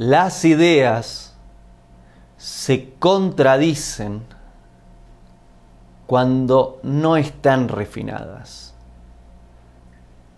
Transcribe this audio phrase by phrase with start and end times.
[0.00, 1.34] las ideas
[2.38, 4.22] se contradicen
[6.06, 8.72] cuando no están refinadas.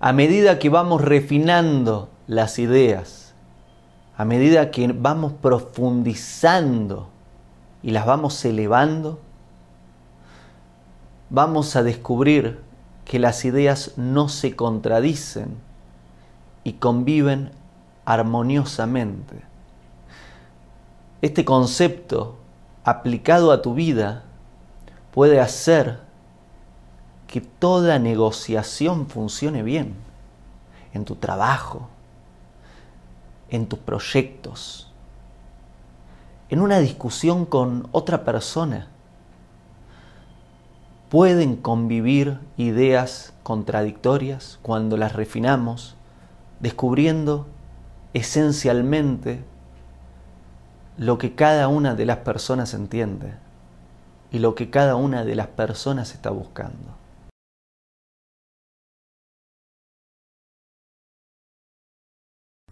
[0.00, 3.34] A medida que vamos refinando las ideas,
[4.16, 7.08] a medida que vamos profundizando
[7.84, 9.20] y las vamos elevando,
[11.30, 12.58] vamos a descubrir
[13.04, 15.56] que las ideas no se contradicen
[16.64, 17.52] y conviven
[18.04, 19.51] armoniosamente.
[21.22, 22.34] Este concepto
[22.82, 24.24] aplicado a tu vida
[25.12, 26.00] puede hacer
[27.28, 29.94] que toda negociación funcione bien
[30.92, 31.88] en tu trabajo,
[33.50, 34.90] en tus proyectos,
[36.48, 38.88] en una discusión con otra persona.
[41.08, 45.94] Pueden convivir ideas contradictorias cuando las refinamos,
[46.58, 47.46] descubriendo
[48.12, 49.44] esencialmente
[51.02, 53.34] lo que cada una de las personas entiende
[54.30, 56.96] y lo que cada una de las personas está buscando.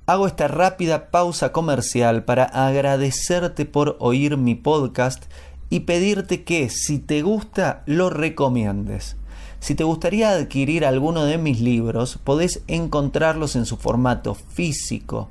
[0.06, 5.24] Hago esta rápida pausa comercial para agradecerte por oír mi podcast
[5.68, 9.16] y pedirte que si te gusta lo recomiendes.
[9.58, 15.30] Si te gustaría adquirir alguno de mis libros, podés encontrarlos en su formato físico